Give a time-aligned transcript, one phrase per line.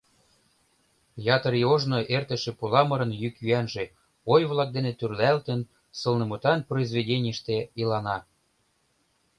[1.35, 3.83] Ятыр ий ожно эртыше пуламырын йӱк-йӱанже,
[4.33, 5.61] ой-влак дене тӱрлалтын,
[5.99, 8.17] сылнымутан произведенийыште илана.